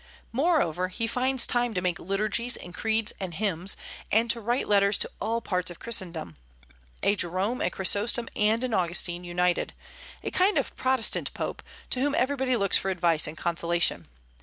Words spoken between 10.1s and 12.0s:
a kind of Protestant pope, to